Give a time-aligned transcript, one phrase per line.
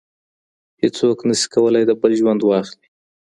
[0.81, 2.87] هیڅوک نه سي کولای د بل ژوند واخلي.